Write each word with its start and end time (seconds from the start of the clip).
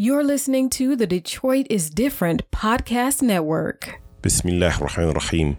You're 0.00 0.22
listening 0.22 0.70
to 0.78 0.94
the 0.94 1.08
Detroit 1.08 1.66
is 1.68 1.90
Different 1.90 2.48
podcast 2.52 3.20
network. 3.20 4.00
Bismillah 4.22 4.78
rahman 4.80 5.12
rahim. 5.12 5.56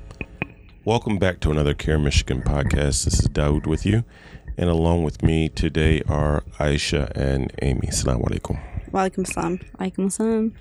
Welcome 0.86 1.18
back 1.18 1.42
to 1.42 1.52
another 1.52 1.74
CAIR 1.74 2.00
Michigan 2.00 2.42
podcast. 2.44 3.04
This 3.04 3.20
is 3.20 3.28
Dawud 3.28 3.68
with 3.68 3.86
you. 3.86 4.06
And 4.58 4.70
along 4.70 5.04
with 5.04 5.22
me 5.22 5.50
today 5.50 6.02
are 6.08 6.46
Asha 6.58 7.12
and 7.18 7.52
Amy. 7.62 7.90
Assalamu 7.90 8.30
alaikum. 8.30 8.58
Walaikum 8.92 9.28
salam. 9.28 9.60
Alaikum 9.78 10.10
salam. 10.10 10.54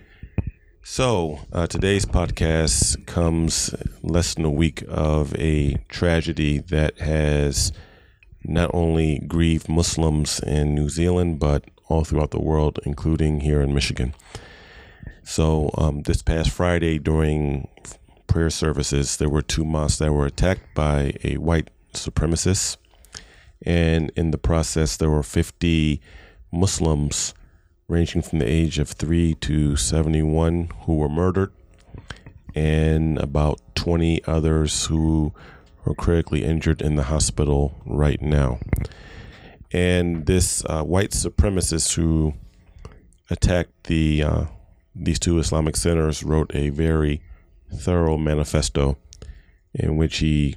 So, 0.83 1.39
uh, 1.53 1.69
today's 1.69 2.05
podcast 2.05 3.07
comes 3.07 3.73
less 4.03 4.35
than 4.35 4.45
a 4.45 4.51
week 4.51 4.83
of 4.89 5.37
a 5.37 5.75
tragedy 5.89 6.59
that 6.59 6.99
has 6.99 7.71
not 8.43 8.73
only 8.75 9.21
grieved 9.21 9.69
Muslims 9.69 10.41
in 10.41 10.75
New 10.75 10.89
Zealand, 10.89 11.39
but 11.39 11.63
all 11.89 12.05
throughout 12.05 12.31
the 12.31 12.41
world, 12.41 12.79
including 12.85 13.41
here 13.41 13.61
in 13.61 13.75
Michigan. 13.75 14.15
So, 15.25 15.71
um, 15.77 16.03
this 16.03 16.23
past 16.23 16.51
Friday 16.51 16.99
during 16.99 17.69
prayer 18.27 18.51
services, 18.51 19.17
there 19.17 19.29
were 19.29 19.43
two 19.43 19.65
mosques 19.65 19.99
that 19.99 20.13
were 20.13 20.27
attacked 20.27 20.75
by 20.75 21.15
a 21.25 21.37
white 21.39 21.71
supremacist. 21.93 22.77
And 23.65 24.11
in 24.17 24.31
the 24.31 24.39
process, 24.39 24.97
there 24.97 25.11
were 25.11 25.23
50 25.23 26.01
Muslims 26.53 27.35
ranging 27.89 28.23
from 28.23 28.39
the 28.39 28.49
age 28.49 28.79
of 28.79 28.91
3 28.91 29.35
to 29.35 29.77
71 29.77 30.71
who 30.83 30.97
were 30.97 31.09
murdered, 31.09 31.53
and 32.55 33.19
about 33.19 33.61
20 33.75 34.25
others 34.25 34.87
who 34.87 35.33
are 35.87 35.95
critically 35.95 36.45
injured 36.45 36.83
in 36.83 36.97
the 36.97 37.05
hospital 37.05 37.81
right 37.87 38.21
now. 38.21 38.59
And 39.73 40.27
this 40.27 40.65
uh, 40.65 40.83
white 40.83 41.11
supremacist 41.11 41.95
who 41.95 42.35
attacked 43.31 43.85
the 43.85 44.23
uh, 44.23 44.45
these 44.95 45.19
two 45.19 45.39
Islamic 45.39 45.77
centers 45.77 46.25
wrote 46.25 46.51
a 46.55 46.71
very 46.71 47.21
thorough 47.73 48.17
manifesto 48.17 48.97
in 49.75 49.97
which 49.97 50.19
he 50.19 50.57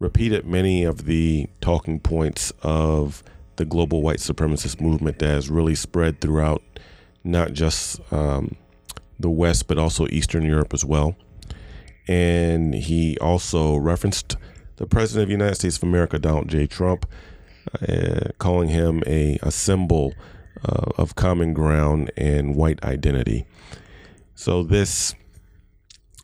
repeated 0.00 0.46
many 0.46 0.84
of 0.84 1.04
the 1.04 1.46
talking 1.60 2.00
points 2.00 2.52
of 2.62 3.22
the 3.56 3.64
global 3.64 4.02
white 4.02 4.18
supremacist 4.18 4.80
movement 4.80 5.18
that 5.18 5.28
has 5.28 5.48
really 5.48 5.74
spread 5.74 6.20
throughout 6.20 6.62
not 7.22 7.52
just 7.52 8.00
um, 8.12 8.56
the 9.18 9.30
West, 9.30 9.68
but 9.68 9.78
also 9.78 10.06
Eastern 10.08 10.44
Europe 10.44 10.74
as 10.74 10.84
well. 10.84 11.16
And 12.08 12.74
he 12.74 13.16
also 13.18 13.76
referenced 13.76 14.36
the 14.76 14.86
President 14.86 15.22
of 15.22 15.28
the 15.28 15.34
United 15.34 15.54
States 15.54 15.76
of 15.76 15.84
America, 15.84 16.18
Donald 16.18 16.48
J. 16.48 16.66
Trump, 16.66 17.06
uh, 17.88 18.30
calling 18.38 18.68
him 18.68 19.02
a, 19.06 19.38
a 19.42 19.50
symbol 19.50 20.14
uh, 20.64 20.90
of 20.96 21.14
common 21.14 21.52
ground 21.52 22.10
and 22.16 22.54
white 22.54 22.82
identity. 22.84 23.44
So, 24.34 24.62
this 24.62 25.14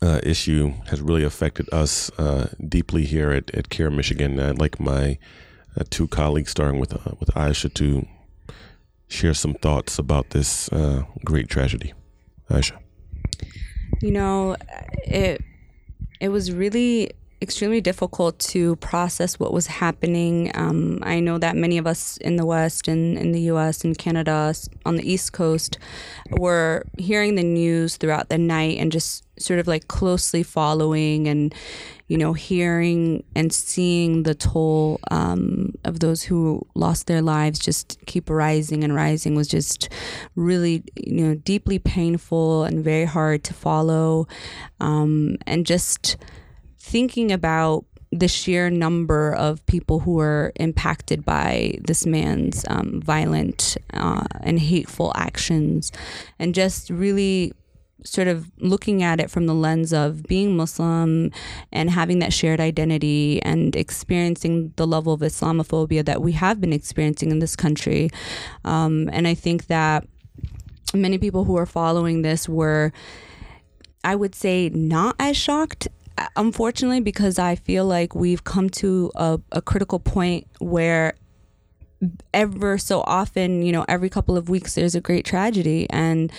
uh, 0.02 0.20
issue 0.22 0.72
has 0.86 1.00
really 1.00 1.24
affected 1.24 1.68
us 1.72 2.10
uh, 2.18 2.48
deeply 2.66 3.04
here 3.04 3.30
at, 3.32 3.54
at 3.54 3.68
CAIR 3.68 3.90
Michigan. 3.90 4.40
I'd 4.40 4.58
like 4.58 4.80
my 4.80 5.18
uh, 5.76 5.84
two 5.90 6.08
colleagues, 6.08 6.50
starting 6.50 6.80
with 6.80 6.94
uh, 6.94 7.14
with 7.20 7.28
Asha, 7.30 7.72
to 7.74 8.06
share 9.08 9.34
some 9.34 9.54
thoughts 9.54 9.98
about 9.98 10.30
this 10.30 10.68
great 11.24 11.48
tragedy. 11.48 11.92
Asha, 12.48 12.78
you 14.00 14.10
know, 14.10 14.56
it 15.04 15.42
it 16.20 16.30
was 16.30 16.52
really 16.52 17.10
extremely 17.42 17.80
difficult 17.80 18.38
to 18.38 18.76
process 18.76 19.38
what 19.38 19.52
was 19.52 19.66
happening. 19.66 20.50
Um, 20.54 20.98
I 21.02 21.20
know 21.20 21.38
that 21.38 21.56
many 21.56 21.78
of 21.78 21.86
us 21.86 22.18
in 22.18 22.36
the 22.36 22.44
West 22.44 22.86
and 22.86 23.16
in 23.16 23.32
the 23.32 23.40
US 23.52 23.82
and 23.82 23.96
Canada 23.96 24.54
on 24.84 24.96
the 24.96 25.10
East 25.10 25.32
Coast 25.32 25.78
were 26.30 26.84
hearing 26.98 27.36
the 27.36 27.42
news 27.42 27.96
throughout 27.96 28.28
the 28.28 28.38
night 28.38 28.78
and 28.78 28.92
just 28.92 29.24
sort 29.38 29.58
of 29.58 29.66
like 29.66 29.88
closely 29.88 30.42
following 30.42 31.26
and, 31.26 31.54
you 32.08 32.18
know, 32.18 32.34
hearing 32.34 33.24
and 33.34 33.50
seeing 33.52 34.24
the 34.24 34.34
toll 34.34 35.00
um, 35.10 35.72
of 35.84 36.00
those 36.00 36.22
who 36.22 36.66
lost 36.74 37.06
their 37.06 37.22
lives 37.22 37.58
just 37.58 37.98
keep 38.04 38.28
rising 38.28 38.84
and 38.84 38.94
rising 38.94 39.34
was 39.34 39.48
just 39.48 39.88
really, 40.36 40.84
you 40.94 41.24
know, 41.24 41.34
deeply 41.34 41.78
painful 41.78 42.64
and 42.64 42.84
very 42.84 43.06
hard 43.06 43.42
to 43.44 43.54
follow. 43.54 44.28
Um, 44.78 45.36
and 45.46 45.64
just, 45.64 46.18
thinking 46.90 47.30
about 47.30 47.84
the 48.12 48.26
sheer 48.26 48.70
number 48.70 49.32
of 49.34 49.64
people 49.66 50.00
who 50.00 50.14
were 50.14 50.52
impacted 50.56 51.24
by 51.24 51.78
this 51.80 52.04
man's 52.04 52.64
um, 52.68 53.00
violent 53.00 53.76
uh, 53.94 54.24
and 54.40 54.58
hateful 54.58 55.12
actions, 55.14 55.92
and 56.38 56.54
just 56.54 56.90
really 56.90 57.52
sort 58.02 58.26
of 58.26 58.50
looking 58.58 59.02
at 59.02 59.20
it 59.20 59.30
from 59.30 59.46
the 59.46 59.54
lens 59.54 59.92
of 59.92 60.24
being 60.24 60.56
Muslim 60.56 61.30
and 61.70 61.90
having 61.90 62.18
that 62.18 62.32
shared 62.32 62.58
identity 62.58 63.40
and 63.42 63.76
experiencing 63.76 64.72
the 64.76 64.86
level 64.86 65.12
of 65.12 65.20
Islamophobia 65.20 66.04
that 66.04 66.22
we 66.22 66.32
have 66.32 66.60
been 66.60 66.72
experiencing 66.72 67.30
in 67.30 67.38
this 67.38 67.54
country. 67.54 68.10
Um, 68.64 69.10
and 69.12 69.28
I 69.28 69.34
think 69.34 69.66
that 69.66 70.08
many 70.94 71.18
people 71.18 71.44
who 71.44 71.56
are 71.56 71.66
following 71.66 72.22
this 72.22 72.48
were. 72.48 72.92
I 74.02 74.16
would 74.16 74.34
say 74.34 74.70
not 74.70 75.14
as 75.18 75.36
shocked 75.36 75.86
Uh, 76.20 76.26
unfortunately, 76.36 77.00
because 77.00 77.38
I 77.38 77.56
feel 77.56 77.86
like 77.86 78.14
we've 78.14 78.44
come 78.44 78.68
to 78.70 79.10
a, 79.16 79.40
a 79.52 79.62
critical 79.62 79.98
point 79.98 80.46
where 80.60 81.14
ever 82.32 82.78
so 82.78 83.02
often, 83.02 83.62
you 83.62 83.72
know, 83.72 83.84
every 83.88 84.08
couple 84.08 84.36
of 84.36 84.48
weeks 84.48 84.74
there's 84.74 84.94
a 84.94 85.00
great 85.00 85.24
tragedy. 85.24 85.86
And 85.90 86.30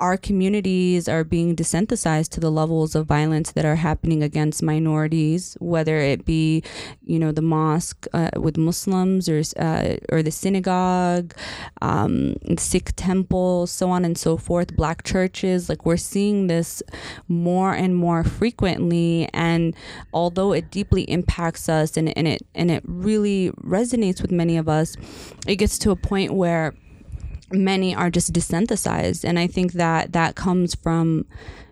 our 0.00 0.16
communities 0.16 1.08
are 1.08 1.22
being 1.22 1.54
desensitized 1.54 2.30
to 2.30 2.40
the 2.40 2.50
levels 2.50 2.94
of 2.94 3.06
violence 3.06 3.52
that 3.52 3.64
are 3.64 3.76
happening 3.76 4.22
against 4.22 4.62
minorities, 4.62 5.56
whether 5.60 5.98
it 5.98 6.24
be, 6.24 6.62
you 7.04 7.18
know, 7.18 7.30
the 7.30 7.42
mosque 7.42 8.06
uh, 8.12 8.30
with 8.36 8.56
Muslims 8.56 9.28
or 9.28 9.42
uh, 9.58 9.96
or 10.08 10.22
the 10.22 10.30
synagogue, 10.30 11.34
um, 11.82 12.34
Sikh 12.58 12.92
temple, 12.96 13.66
so 13.66 13.90
on 13.90 14.04
and 14.04 14.18
so 14.18 14.36
forth, 14.36 14.74
black 14.74 15.04
churches. 15.04 15.68
Like 15.68 15.86
we're 15.86 15.96
seeing 15.96 16.48
this 16.48 16.82
more 17.28 17.72
and 17.72 17.94
more 17.94 18.24
frequently, 18.24 19.28
and 19.32 19.74
although 20.12 20.52
it 20.52 20.70
deeply 20.70 21.02
impacts 21.02 21.68
us 21.68 21.96
and, 21.96 22.16
and 22.18 22.26
it 22.26 22.42
and 22.54 22.70
it 22.70 22.82
really 22.86 23.50
resonates 23.62 24.20
with 24.20 24.32
many 24.32 24.56
of 24.56 24.68
us, 24.68 24.96
it 25.46 25.56
gets 25.56 25.78
to 25.78 25.92
a 25.92 25.96
point 25.96 26.32
where 26.34 26.74
many 27.52 27.94
are 27.94 28.10
just 28.10 28.32
desensitized. 28.32 29.24
And 29.24 29.38
i 29.38 29.46
think 29.46 29.72
that 29.72 30.12
that 30.12 30.34
comes 30.34 30.74
from 30.74 31.26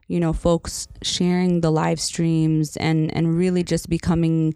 you 0.08 0.18
know 0.18 0.32
folks 0.32 0.88
sharing 1.02 1.60
the 1.60 1.70
live 1.70 2.00
streams 2.00 2.76
and 2.78 3.14
and 3.14 3.36
really 3.36 3.62
just 3.62 3.88
becoming 3.88 4.54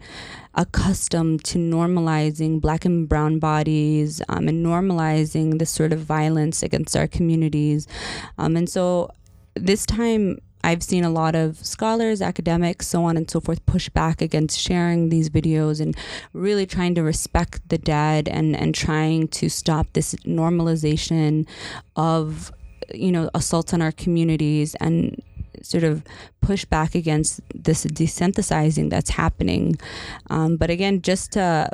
accustomed 0.55 1.44
to 1.44 1.59
normalizing 1.59 2.61
black 2.61 2.84
and 2.84 3.09
brown 3.09 3.38
bodies 3.38 4.21
um, 4.28 4.49
and 4.49 4.65
normalizing 4.65 5.59
this 5.59 5.71
sort 5.71 5.93
of 5.93 6.00
violence 6.00 6.62
against 6.62 6.97
our 6.97 7.06
communities. 7.06 7.87
Um, 8.38 8.56
and 8.56 8.69
so 8.69 9.11
this 9.55 9.87
time 9.87 10.38
I've 10.65 10.83
seen 10.83 11.05
a 11.05 11.11
lot 11.11 11.34
of 11.34 11.56
scholars, 11.65 12.23
academics, 12.23 12.89
so 12.89 13.05
on 13.05 13.17
and 13.17 13.31
so 13.31 13.41
forth, 13.41 13.65
push 13.67 13.89
back 13.89 14.23
against 14.23 14.59
sharing 14.59 15.09
these 15.09 15.28
videos 15.28 15.81
and 15.81 15.97
really 16.33 16.67
trying 16.67 16.95
to 16.95 17.03
respect 17.03 17.69
the 17.69 17.78
dead 17.78 18.28
and, 18.28 18.56
and 18.56 18.75
trying 18.75 19.28
to 19.28 19.49
stop 19.49 19.87
this 19.93 20.15
normalization 20.27 21.47
of, 21.97 22.53
you 22.95 23.11
know, 23.11 23.31
assaults 23.34 23.75
on 23.75 23.83
our 23.83 23.93
communities 23.93 24.75
and 24.77 25.21
sort 25.62 25.84
of 25.84 26.03
push 26.41 26.65
back 26.65 26.94
against 26.94 27.41
this 27.55 27.84
desensitizing 27.84 28.91
that's 28.91 29.11
happening. 29.11 29.77
Um, 30.31 30.56
but 30.56 30.71
again, 30.71 31.03
just 31.03 31.33
to, 31.33 31.71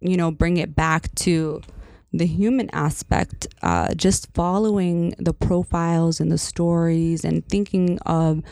you 0.00 0.16
know, 0.16 0.30
bring 0.30 0.56
it 0.56 0.74
back 0.74 1.14
to, 1.16 1.62
the 2.12 2.26
human 2.26 2.68
aspect, 2.72 3.46
uh, 3.62 3.94
just 3.94 4.32
following 4.34 5.14
the 5.18 5.32
profiles 5.32 6.20
and 6.20 6.30
the 6.30 6.38
stories 6.38 7.24
and 7.24 7.46
thinking 7.48 7.98
of 8.00 8.42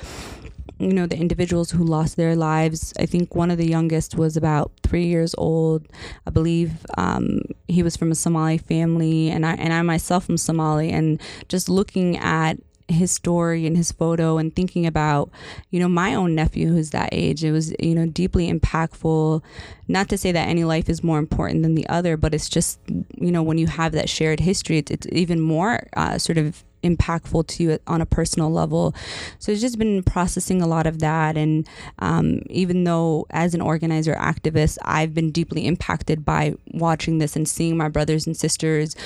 you 0.79 0.95
know 0.95 1.07
the 1.07 1.17
individuals 1.17 1.71
who 1.71 1.85
lost 1.85 2.17
their 2.17 2.35
lives. 2.35 2.95
I 2.99 3.05
think 3.05 3.35
one 3.35 3.51
of 3.51 3.59
the 3.59 3.69
youngest 3.69 4.17
was 4.17 4.37
about 4.37 4.73
three 4.83 5.07
years 5.07 5.35
old. 5.37 5.87
I 6.27 6.31
believe 6.31 6.87
um, 6.97 7.43
he 7.69 7.83
was 7.83 7.97
from 7.97 8.11
a 8.11 8.15
somali 8.15 8.57
family 8.57 9.29
and 9.29 9.45
i 9.45 9.53
and 9.55 9.73
i 9.75 9.83
myself 9.83 10.31
am 10.31 10.39
somali. 10.39 10.91
And 10.91 11.21
just 11.49 11.69
looking 11.69 12.17
at 12.17 12.59
his 12.93 13.11
story 13.11 13.67
and 13.67 13.77
his 13.77 13.93
photo 13.93 14.39
and 14.39 14.55
thinking 14.55 14.87
about, 14.87 15.31
you 15.71 15.81
know, 15.81 15.89
my 15.89 16.15
own 16.15 16.35
nephew 16.35 16.69
who's 16.69 16.91
that 16.91 17.11
age. 17.13 17.45
It 17.45 17.53
was, 17.53 17.75
you 17.79 17.95
know, 17.95 18.07
deeply 18.07 18.53
impactful. 18.53 19.43
Not 19.89 20.09
to 20.09 20.19
say 20.19 20.33
that 20.33 20.49
any 20.49 20.65
life 20.65 20.89
is 20.89 21.03
more 21.03 21.19
important 21.19 21.63
than 21.63 21.75
the 21.75 21.89
other, 21.89 22.17
but 22.17 22.35
it's 22.35 22.49
just, 22.49 22.79
you 22.89 23.33
know, 23.33 23.43
when 23.43 23.59
you 23.59 23.67
have 23.67 23.93
that 23.93 24.09
shared 24.09 24.41
history, 24.41 24.79
it's, 24.79 24.91
it's 24.91 25.07
even 25.11 25.41
more 25.41 25.89
uh, 25.97 26.19
sort 26.19 26.39
of 26.39 26.65
impactful 26.83 27.47
to 27.47 27.63
you 27.63 27.79
on 27.87 28.01
a 28.01 28.07
personal 28.07 28.51
level. 28.51 28.95
So 29.39 29.53
it's 29.53 29.61
just 29.61 29.79
been 29.79 30.03
processing 30.03 30.63
a 30.63 30.67
lot 30.67 30.87
of 30.87 30.99
that. 31.01 31.37
And 31.37 31.69
um, 31.99 32.43
even 32.51 32.85
though 32.85 33.27
as 33.31 33.55
an 33.55 33.61
organizer 33.61 34.15
activist, 34.15 34.79
I've 34.83 35.15
been 35.15 35.31
deeply 35.31 35.67
impacted 35.67 36.25
by 36.25 36.55
watching 36.73 37.19
this 37.19 37.37
and 37.37 37.49
seeing 37.49 37.77
my 37.77 37.89
brothers 37.89 38.27
and 38.27 38.37
sisters 38.37 38.97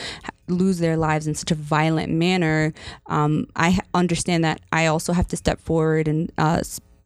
lose 0.49 0.79
their 0.79 0.97
lives 0.97 1.27
in 1.27 1.35
such 1.35 1.51
a 1.51 1.55
violent 1.55 2.13
manner, 2.13 2.73
um, 3.07 3.47
I 3.57 3.79
understand 3.95 4.45
that 4.45 4.61
I 4.73 4.87
also 4.87 5.13
have 5.13 5.27
to 5.29 5.37
step 5.37 5.61
forward 5.61 6.09
and, 6.09 6.31
uh, 6.37 6.61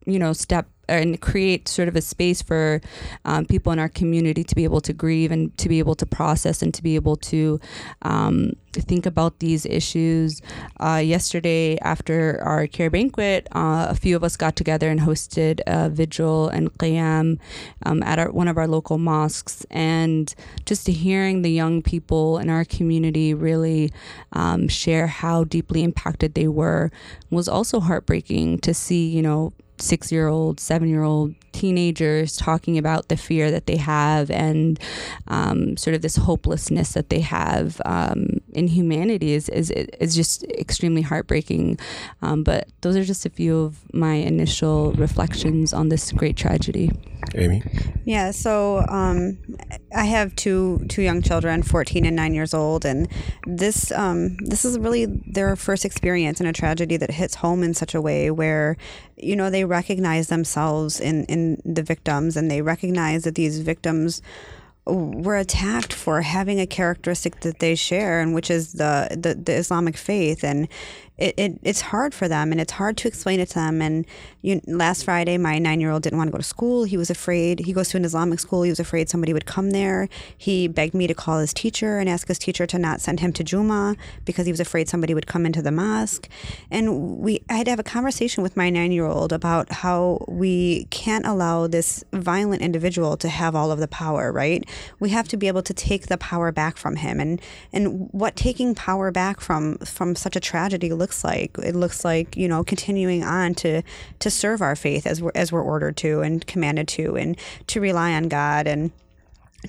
you 0.07 0.19
know, 0.19 0.33
step 0.33 0.67
and 0.89 1.21
create 1.21 1.69
sort 1.69 1.89
of 1.89 1.97
a 1.97 2.01
space 2.01 2.43
for 2.43 2.81
um, 3.25 3.45
people 3.45 3.73
in 3.73 3.79
our 3.79 3.89
community 3.89 4.43
to 4.45 4.55
be 4.55 4.65
able 4.65 4.81
to 4.81 4.93
grieve 4.93 5.31
and 5.31 5.57
to 5.59 5.69
be 5.69 5.79
able 5.79 5.95
to 5.95 6.07
process 6.07 6.63
and 6.63 6.73
to 6.75 6.83
be 6.83 6.95
able 6.95 7.17
to 7.17 7.61
um, 8.03 8.53
think 8.73 9.07
about 9.07 9.39
these 9.39 9.67
issues. 9.67 10.41
Uh, 10.81 11.03
yesterday, 11.05 11.79
after 11.79 12.41
our 12.43 12.67
CAIR 12.67 12.91
banquet, 12.91 13.49
uh, 13.53 13.87
a 13.89 13.95
few 13.95 14.17
of 14.17 14.25
us 14.25 14.37
got 14.37 14.57
together 14.57 14.89
and 14.91 15.01
hosted 15.01 15.61
a 15.67 15.89
vigil 15.89 16.49
and 16.49 16.73
qiyam 16.79 17.39
um, 17.85 18.03
at 18.03 18.19
our, 18.19 18.31
one 18.31 18.49
of 18.49 18.57
our 18.57 18.67
local 18.67 18.99
mosques. 18.99 19.65
And 19.71 20.35
just 20.65 20.87
hearing 20.87 21.43
the 21.43 21.51
young 21.51 21.83
people 21.83 22.39
in 22.39 22.51
our 22.51 22.65
community 22.65 23.35
really 23.35 23.93
um, 24.33 24.69
share 24.69 25.07
how 25.07 25.45
deeply 25.45 25.83
impacted 25.83 26.35
they 26.35 26.49
were 26.49 26.91
was 27.31 27.49
also 27.49 27.81
heartbreaking 27.81 28.59
to 28.61 28.75
see, 28.75 29.09
you 29.09 29.23
know, 29.23 29.53
six 29.81 30.13
year 30.13 30.29
old, 30.29 30.61
seven 30.61 30.89
year 30.89 31.03
old 31.03 31.35
teenagers 31.53 32.37
talking 32.37 32.79
about 32.79 33.09
the 33.09 33.17
fear 33.17 33.51
that 33.51 33.67
they 33.67 33.77
have 33.77 34.31
and 34.31 34.79
um, 35.27 35.77
sort 35.77 35.95
of 35.95 36.03
this 36.03 36.17
hopelessness 36.17 36.93
that 36.93 37.11
they 37.11 37.21
have 37.21 37.81
um, 37.85 38.41
in 38.53 38.69
humanity 38.69 39.33
is, 39.33 39.49
is, 39.49 39.71
is 39.71 40.15
just 40.15 40.45
extremely 40.45 41.03
heartbreaking. 41.03 41.79
Um, 42.23 42.43
but 42.43 42.69
those 42.81 42.97
are 42.97 43.05
just 43.05 43.27
a 43.27 43.31
few 43.31 43.59
of 43.59 43.77
my 43.93 44.15
initial 44.15 44.93
reflections 44.93 45.73
on 45.73 45.89
this 45.89 46.13
great 46.13 46.37
tragedy. 46.37 46.91
Amy? 47.35 47.63
Yeah, 48.05 48.31
so 48.31 48.85
um, 48.89 49.39
I 49.95 50.05
have 50.05 50.35
two 50.37 50.85
two 50.89 51.03
young 51.03 51.21
children, 51.21 51.63
14 51.63 52.07
and 52.07 52.17
9 52.17 52.35
years 52.35 52.55
old, 52.55 52.85
and 52.85 53.09
this 53.47 53.93
um, 53.93 54.37
this 54.39 54.65
is 54.65 54.79
really 54.79 55.07
their 55.07 55.55
first 55.57 55.85
experience 55.85 56.41
in 56.41 56.47
a 56.47 56.53
tragedy 56.53 56.97
that 56.97 57.11
hits 57.11 57.37
home 57.37 57.63
in 57.63 57.75
such 57.75 57.95
a 57.95 58.01
way 58.01 58.31
where 58.31 58.77
you 59.17 59.37
know 59.37 59.51
they 59.51 59.65
recognize 59.65 60.29
themselves 60.29 61.01
in 61.01 61.25
in 61.25 61.61
the 61.65 61.83
victims 61.83 62.37
and 62.37 62.51
they 62.51 62.63
recognize 62.63 63.25
that 63.25 63.35
these 63.35 63.61
victims 63.61 64.23
were 64.89 65.37
attacked 65.37 65.93
for 65.93 66.23
having 66.23 66.61
a 66.61 66.67
characteristic 66.67 67.41
that 67.41 67.59
they 67.59 67.75
share 67.75 68.21
and 68.21 68.35
which 68.35 68.51
is 68.51 68.73
the 68.75 69.09
the, 69.11 69.35
the 69.35 69.55
Islamic 69.55 69.97
faith. 69.97 70.43
And 70.43 70.69
it, 71.19 71.35
it, 71.37 71.59
it's 71.63 71.81
hard 71.81 72.15
for 72.15 72.29
them 72.29 72.53
and 72.53 72.61
it's 72.61 72.73
hard 72.73 72.97
to 72.99 73.09
explain 73.09 73.41
it 73.41 73.49
to 73.49 73.55
them. 73.57 73.83
And 73.83 74.07
you, 74.41 74.61
last 74.67 75.05
Friday, 75.05 75.37
my 75.37 75.59
nine 75.59 75.81
year 75.81 75.91
old 75.91 76.05
didn't 76.05 76.17
want 76.17 76.29
to 76.29 76.33
go 76.33 76.39
to 76.39 76.45
school. 76.45 76.85
He 76.85 76.97
was 76.97 77.11
afraid. 77.11 77.59
He 77.61 77.73
goes 77.73 77.89
to 77.91 77.97
an 77.97 78.05
Islamic 78.05 78.39
school. 78.39 78.63
He 78.63 78.71
was 78.71 78.79
afraid 78.79 79.09
somebody 79.09 79.33
would 79.33 79.45
come 79.45 79.71
there. 79.71 80.09
He 80.37 80.69
begged 80.69 80.95
me 80.95 81.09
to 81.09 81.15
call 81.15 81.41
his 81.41 81.53
teacher 81.53 81.99
and 81.99 82.09
ask 82.09 82.29
his 82.29 82.39
teacher 82.39 82.67
to 82.67 82.79
not 82.79 83.01
send 83.01 83.19
him 83.19 83.33
to 83.33 83.43
Juma 83.43 83.97
because 84.25 84.47
he 84.47 84.53
was 84.53 84.61
afraid 84.61 84.89
somebody 84.89 85.13
would 85.13 85.27
come 85.27 85.45
into 85.45 85.61
the 85.61 85.73
mosque. 85.73 86.29
And 86.71 87.19
we, 87.19 87.43
I 87.51 87.55
had 87.55 87.65
to 87.65 87.71
have 87.71 87.81
a 87.81 87.85
conversation 87.85 88.43
with 88.45 88.57
my 88.57 88.71
nine 88.71 88.93
year 88.93 89.07
old 89.07 89.33
about 89.33 89.73
how 89.73 90.25
we 90.29 90.85
can't 90.91 91.27
allow 91.27 91.67
this 91.67 92.05
violent 92.13 92.63
individual 92.63 93.17
to 93.17 93.29
have 93.29 93.57
all 93.57 93.73
of 93.73 93.81
the 93.81 93.89
power, 93.89 94.31
right? 94.31 94.65
We 95.01 95.11
have 95.11 95.27
to 95.29 95.37
be 95.37 95.49
able 95.49 95.63
to 95.63 95.75
take 95.75 96.07
the 96.07 96.19
power 96.19 96.53
back 96.53 96.77
from 96.77 96.97
him. 96.97 97.19
And, 97.19 97.41
and 97.73 98.09
what 98.13 98.37
taking 98.37 98.77
power 98.77 99.11
back 99.11 99.41
from, 99.41 99.79
from 99.79 100.15
such 100.15 100.37
a 100.37 100.41
tragedy 100.41 100.93
looks 100.93 101.08
looks 101.09 101.25
like. 101.25 101.57
It 101.59 101.75
looks 101.75 102.05
like 102.05 102.37
you 102.37 102.49
know 102.49 102.63
continuing 102.63 103.25
on 103.25 103.55
to 103.55 103.83
to 104.19 104.31
serve 104.31 104.61
our 104.61 104.77
faith 104.77 105.07
as 105.07 105.23
we're 105.23 105.33
as 105.35 105.51
we're 105.51 105.63
ordered 105.63 105.97
to 105.99 106.21
and 106.21 106.47
commanded 106.47 106.87
to, 106.89 107.17
and 107.17 107.39
to 107.69 107.81
rely 107.81 108.13
on 108.13 108.29
God 108.29 108.67
and 108.67 108.91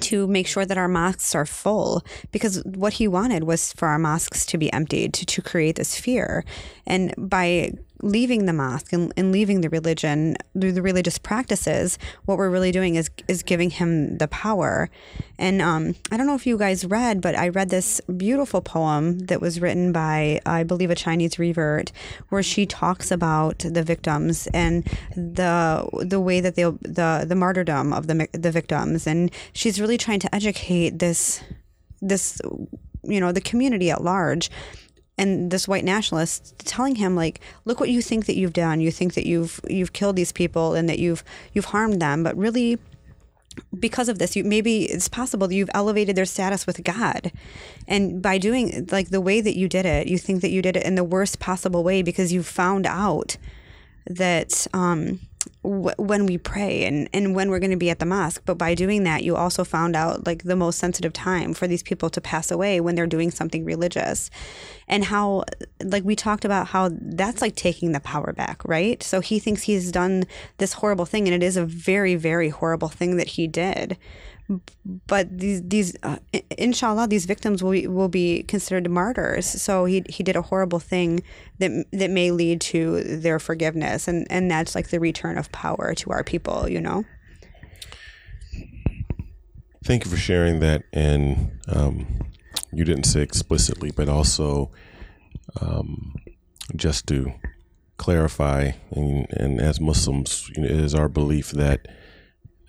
to 0.02 0.28
make 0.28 0.48
sure 0.48 0.66
that 0.66 0.78
our 0.78 0.88
mosques 0.90 1.34
are 1.34 1.46
full 1.46 2.04
because 2.32 2.62
what 2.66 2.94
he 2.94 3.08
wanted 3.08 3.46
was 3.46 3.74
for 3.74 3.88
our 3.88 3.98
mosques 3.98 4.46
to 4.46 4.58
be 4.58 4.72
emptied 4.72 5.14
to, 5.14 5.26
to 5.26 5.42
create 5.42 5.78
this 5.78 6.00
fear 6.00 6.46
and 6.86 7.12
by 7.18 7.72
leaving 8.02 8.46
the 8.46 8.54
mosque 8.54 8.94
and, 8.94 9.14
and 9.18 9.32
leaving 9.32 9.62
the 9.62 9.70
religion 9.70 10.36
through 10.60 10.72
the 10.72 10.82
religious 10.82 11.18
practices 11.18 11.98
what 12.26 12.38
we're 12.38 12.50
really 12.50 12.72
doing 12.72 12.96
is 12.96 13.10
is 13.28 13.44
giving 13.44 13.70
him 13.70 14.18
the 14.18 14.28
power. 14.28 14.90
And 15.38 15.62
um, 15.62 15.96
i 16.12 16.18
don't 16.18 16.28
know 16.28 16.36
if 16.36 16.46
you 16.46 16.58
guys 16.58 16.86
read 16.86 17.22
but 17.22 17.36
i 17.36 17.48
read 17.50 17.70
this 17.70 18.02
beautiful 18.18 18.62
poem 18.62 19.20
that 19.20 19.40
was 19.40 19.62
written 19.62 19.92
by 19.92 20.42
i 20.46 20.64
believe 20.64 20.90
a 20.90 20.96
chinese 20.96 21.40
revert 21.40 21.92
where 22.30 22.44
she 22.44 22.66
talks 22.66 23.12
about 23.12 23.60
the 23.60 23.84
victims 23.84 24.48
and 24.54 24.84
the 25.16 25.88
the 26.04 26.20
way 26.20 26.42
that 26.42 26.56
they 26.56 26.64
the 26.64 27.26
the 27.28 27.36
martyrdom 27.36 27.94
of 27.94 28.08
the 28.08 28.28
the 28.34 28.52
victims. 28.52 29.08
And 29.08 29.32
she's 29.54 29.80
really 29.80 29.98
trying 29.98 30.20
to 30.22 30.36
educate 30.36 31.00
this 31.00 31.42
this 32.02 32.42
you 33.04 33.20
know 33.20 33.32
the 33.32 33.42
community 33.42 33.90
at 33.90 34.04
large 34.04 34.50
and 35.20 35.52
this 35.52 35.68
white 35.68 35.84
nationalist 35.84 36.58
telling 36.60 36.96
him 36.96 37.16
like 37.16 37.42
look 37.66 37.80
what 37.80 37.90
you 37.90 38.02
think 38.02 38.26
that 38.26 38.38
you've 38.38 38.54
done. 38.54 38.80
You 38.80 38.90
think 38.90 39.14
that 39.14 39.28
you've 39.28 39.60
you've 39.68 39.94
killed 39.94 40.16
these 40.16 40.32
people 40.32 40.74
and 40.74 40.88
that 40.88 40.98
you've 40.98 41.24
you've 41.54 41.66
harmed 41.66 42.02
them. 42.02 42.24
But 42.24 42.38
really 42.38 42.80
because 43.78 44.08
of 44.08 44.20
this 44.20 44.38
you 44.38 44.44
maybe 44.46 44.86
it's 44.86 45.10
possible 45.10 45.48
that 45.48 45.56
you've 45.56 45.70
elevated 45.74 46.16
their 46.16 46.26
status 46.26 46.66
with 46.66 46.82
god. 46.84 47.32
And 47.88 48.22
by 48.22 48.38
doing 48.38 48.88
like 48.92 49.10
the 49.10 49.22
way 49.22 49.42
that 49.42 49.58
you 49.58 49.68
did 49.68 49.86
it 49.86 50.08
you 50.08 50.18
think 50.18 50.42
that 50.42 50.52
you 50.52 50.62
did 50.62 50.78
it 50.78 50.86
in 50.86 50.96
the 50.96 51.04
worst 51.04 51.40
possible 51.40 51.84
way 51.84 52.02
because 52.02 52.32
you 52.32 52.42
found 52.42 52.88
out 52.88 53.36
that 54.08 54.66
um 54.74 55.20
when 55.62 56.26
we 56.26 56.38
pray 56.38 56.86
and, 56.86 57.10
and 57.14 57.36
when 57.36 57.50
we're 57.50 57.60
going 57.60 57.72
to 57.72 57.78
be 57.78 57.90
at 57.90 58.00
the 58.00 58.06
mosque. 58.06 58.42
But 58.46 58.58
by 58.58 58.76
doing 58.76 59.04
that, 59.04 59.24
you 59.24 59.36
also 59.36 59.64
found 59.64 59.96
out 59.96 60.26
like 60.26 60.44
the 60.44 60.56
most 60.56 60.80
sensitive 60.80 61.14
time 61.14 61.54
for 61.54 61.68
these 61.68 61.84
people 61.84 62.10
to 62.12 62.22
pass 62.22 62.50
away 62.52 62.80
when 62.80 62.96
they're 62.96 63.08
doing 63.08 63.32
something 63.32 63.66
religious. 63.66 64.30
And 64.88 65.06
how, 65.06 65.44
like, 65.84 66.04
we 66.04 66.16
talked 66.16 66.46
about 66.46 66.68
how 66.68 66.90
that's 66.92 67.42
like 67.42 67.56
taking 67.56 67.92
the 67.92 68.00
power 68.00 68.34
back, 68.34 68.64
right? 68.66 69.04
So 69.04 69.20
he 69.20 69.38
thinks 69.38 69.64
he's 69.64 69.92
done 69.92 70.26
this 70.58 70.74
horrible 70.74 71.06
thing, 71.06 71.28
and 71.28 71.36
it 71.36 71.46
is 71.46 71.58
a 71.58 71.66
very, 71.66 72.16
very 72.16 72.50
horrible 72.50 72.88
thing 72.88 73.18
that 73.18 73.28
he 73.30 73.48
did 73.48 73.98
but 75.08 75.38
these 75.38 75.62
these 75.62 75.96
uh, 76.02 76.18
inshallah 76.58 77.08
these 77.08 77.26
victims 77.26 77.62
will 77.64 77.72
be, 77.72 77.88
will 77.88 78.10
be 78.10 78.44
considered 78.44 78.90
martyrs. 78.90 79.46
So 79.46 79.86
he 79.86 80.04
he 80.10 80.24
did 80.24 80.36
a 80.36 80.42
horrible 80.42 80.80
thing 80.80 81.22
that 81.60 81.86
that 81.92 82.10
may 82.10 82.32
lead 82.32 82.60
to 82.62 83.04
their 83.04 83.40
forgiveness. 83.40 84.08
And 84.08 84.26
and 84.32 84.50
that's 84.50 84.74
like 84.74 84.90
the 84.90 85.00
return 85.00 85.38
of 85.38 85.52
power 85.52 85.94
to 85.96 86.10
our 86.12 86.24
people 86.24 86.68
you 86.68 86.82
know? 86.82 87.06
Thank 89.84 90.06
you 90.06 90.12
for 90.12 90.18
sharing 90.18 90.60
that. 90.60 90.84
And 90.94 91.60
um, 91.68 92.06
you 92.74 92.84
didn't 92.84 93.06
say 93.06 93.22
explicitly 93.22 93.92
but 93.92 94.10
also 94.10 94.72
um, 95.62 96.16
just 96.76 97.08
to 97.08 97.34
clarify 97.98 98.72
and, 98.92 99.28
and 99.32 99.60
as 99.60 99.82
muslims 99.82 100.50
you 100.56 100.62
know, 100.62 100.70
it 100.70 100.80
is 100.80 100.96
our 100.96 101.10
belief 101.10 101.52
that 101.52 101.88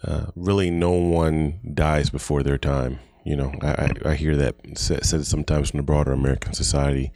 uh, 0.05 0.27
really 0.35 0.71
no 0.71 0.93
one 0.93 1.61
dies 1.75 2.11
before 2.11 2.43
their 2.43 2.59
time. 2.59 2.99
You 3.25 3.37
know, 3.37 3.53
I, 3.63 3.91
I, 4.05 4.15
hear 4.15 4.35
that 4.37 4.57
said, 4.75 5.05
sometimes 5.05 5.71
from 5.71 5.79
the 5.79 5.85
broader 5.85 6.13
American 6.13 6.55
society 6.55 7.13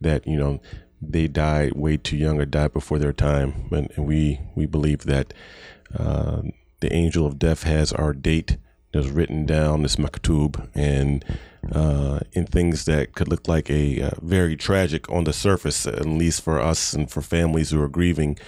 that 0.00 0.26
you 0.26 0.36
know 0.36 0.60
they 1.00 1.28
died 1.28 1.72
way 1.72 1.96
too 1.96 2.16
young 2.16 2.38
or 2.40 2.44
died 2.44 2.74
before 2.74 2.98
their 2.98 3.14
time, 3.14 3.68
and, 3.70 3.90
and 3.96 4.06
we 4.06 4.40
we 4.54 4.66
believe 4.66 5.04
that 5.04 5.32
uh, 5.98 6.42
the 6.80 6.92
angel 6.92 7.26
of 7.26 7.38
death 7.38 7.62
has 7.62 7.92
our 7.92 8.12
date 8.12 8.58
that's 8.92 9.08
written 9.08 9.46
down 9.46 9.82
this 9.82 9.96
maktub 9.96 10.68
and 10.74 11.24
uh, 11.72 12.20
in 12.32 12.46
things 12.46 12.84
that 12.84 13.14
could 13.14 13.28
look 13.28 13.48
like 13.48 13.70
a 13.70 14.02
uh, 14.02 14.10
very 14.22 14.56
tragic 14.56 15.10
on 15.10 15.24
the 15.24 15.32
surface, 15.32 15.86
at 15.86 16.06
least 16.06 16.42
for 16.42 16.60
us 16.60 16.92
and 16.92 17.10
for 17.10 17.22
families 17.22 17.70
who 17.70 17.82
are 17.82 17.88
grieving 17.88 18.38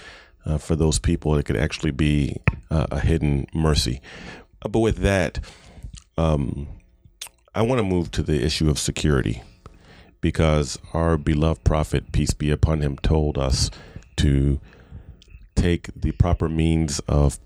uh, 0.49 0.57
for 0.57 0.75
those 0.75 0.99
people. 0.99 1.37
It 1.37 1.45
could 1.45 1.57
actually 1.57 1.91
be 1.91 2.37
uh, 2.71 2.87
a 2.91 2.99
hidden 2.99 3.45
mercy. 3.53 4.01
Uh, 4.61 4.69
but 4.69 4.79
with 4.79 4.97
that, 4.97 5.39
um, 6.17 6.67
I 7.53 7.61
want 7.61 7.79
to 7.79 7.83
move 7.83 8.11
to 8.11 8.23
the 8.23 8.43
issue 8.43 8.69
of 8.69 8.79
security 8.79 9.43
because 10.21 10.79
our 10.93 11.17
beloved 11.17 11.63
prophet, 11.63 12.11
peace 12.11 12.33
be 12.33 12.51
upon 12.51 12.81
him, 12.81 12.97
told 12.97 13.37
us 13.37 13.69
to 14.17 14.59
take 15.55 15.89
the 15.95 16.11
proper 16.13 16.49
means 16.49 16.99
of 17.07 17.39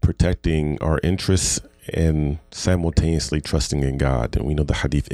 protecting 0.00 0.80
our 0.80 1.00
interests 1.02 1.60
and 1.92 2.38
simultaneously 2.50 3.40
trusting 3.40 3.82
in 3.82 3.98
God. 3.98 4.36
And 4.36 4.46
we 4.46 4.54
know 4.54 4.62
the 4.62 4.74
hadith, 4.74 5.08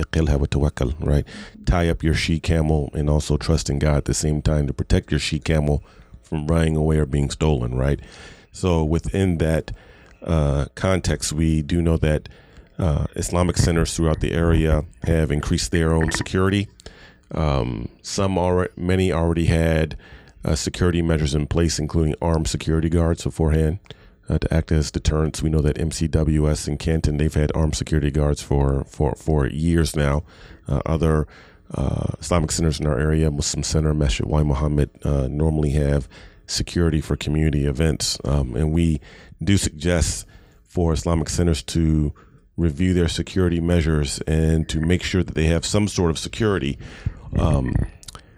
right? 1.01 1.25
Tie 1.67 1.89
up 1.89 2.03
your 2.03 2.15
she 2.15 2.39
camel 2.39 2.91
and 2.93 3.11
also 3.11 3.37
trust 3.37 3.71
in 3.71 3.79
God 3.81 3.99
at 3.99 4.05
the 4.05 4.15
same 4.15 4.41
time 4.41 4.67
to 4.69 4.73
protect 4.73 5.11
your 5.11 5.21
she 5.21 5.41
camel 5.41 5.83
from 6.31 6.47
running 6.47 6.77
away 6.77 6.97
or 6.97 7.07
being 7.07 7.29
stolen, 7.29 7.75
right? 7.75 8.01
So 8.53 8.83
within 8.85 9.39
that 9.39 9.73
uh, 10.23 10.67
context, 10.75 11.33
we 11.33 11.61
do 11.61 11.83
know 11.83 11.99
that 11.99 12.29
uh, 12.79 13.07
Islamic 13.17 13.59
centers 13.59 13.95
throughout 13.95 14.21
the 14.21 14.33
area 14.33 14.85
have 15.03 15.31
increased 15.31 15.71
their 15.73 15.93
own 15.93 16.11
security. 16.13 16.69
Um, 17.35 17.89
some 18.01 18.39
already, 18.39 18.73
many 18.77 19.13
already 19.13 19.47
had 19.47 19.97
uh, 20.45 20.55
security 20.55 21.03
measures 21.03 21.35
in 21.35 21.47
place, 21.47 21.79
including 21.79 22.15
armed 22.23 22.49
security 22.49 22.89
guards 22.89 23.25
beforehand 23.25 23.81
uh, 24.29 24.39
to 24.39 24.55
act 24.55 24.73
as 24.73 24.91
deterrence. 24.91 25.43
We 25.43 25.51
know 25.51 25.61
that 25.61 25.77
MCWS 25.77 26.69
in 26.69 26.79
Canton 26.79 27.19
they've 27.19 27.35
had 27.35 27.53
armed 27.55 27.77
security 27.77 28.11
guards 28.11 28.41
for 28.41 28.85
for 28.85 29.15
for 29.17 29.47
years 29.47 29.95
now. 29.95 30.23
Uh, 30.69 30.81
other 30.87 31.27
uh, 31.75 32.15
Islamic 32.21 32.51
centers 32.51 32.81
in 32.81 32.87
our 32.87 32.99
area, 32.99 33.31
Muslim 33.31 33.63
Center, 33.63 33.95
Masjid 33.95 34.27
Wali 34.27 34.45
Muhammad, 34.45 34.91
uh, 35.05 35.29
normally 35.29 35.71
have 35.71 36.09
security 36.47 37.01
for 37.01 37.17
community 37.17 37.67
events, 37.67 38.19
um, 38.25 38.57
and 38.57 38.73
we 38.73 39.01
do 39.43 39.57
suggest 39.57 40.27
for 40.65 40.93
Islamic 40.93 41.29
centers 41.29 41.63
to 41.63 42.13
review 42.57 42.93
their 42.93 43.09
security 43.09 43.61
measures 43.61 44.21
and 44.27 44.69
to 44.69 44.81
make 44.81 45.03
sure 45.03 45.23
that 45.23 45.35
they 45.35 45.47
have 45.47 45.65
some 45.65 45.89
sort 45.89 46.11
of 46.11 46.19
security. 46.19 46.79
Um, 47.39 47.75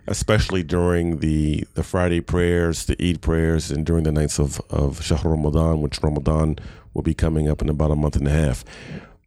especially 0.07 0.62
during 0.62 1.19
the, 1.19 1.67
the 1.75 1.83
Friday 1.83 2.21
prayers, 2.21 2.87
the 2.87 2.97
Eid 3.01 3.23
prayers, 3.23 3.71
and 3.71 3.87
during 3.87 4.05
the 4.05 4.12
nights 4.12 4.39
of, 4.39 4.61
of 4.69 5.03
Shahr 5.03 5.21
Ramadan, 5.25 5.81
which 5.81 6.03
Ramadan 6.03 6.59
will 6.93 7.03
be 7.03 7.15
coming 7.15 7.49
up 7.49 7.62
in 7.62 7.69
about 7.69 7.91
a 7.91 7.97
month 7.97 8.17
and 8.17 8.27
a 8.27 8.31
half. 8.31 8.65